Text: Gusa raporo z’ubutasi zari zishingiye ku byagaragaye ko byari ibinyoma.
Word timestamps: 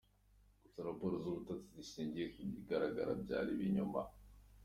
Gusa 0.63 0.79
raporo 0.89 1.15
z’ubutasi 1.23 1.59
zari 1.67 1.75
zishingiye 1.83 2.25
ku 2.33 2.39
byagaragaye 2.63 3.09
ko 3.19 3.23
byari 3.25 3.49
ibinyoma. 3.55 4.01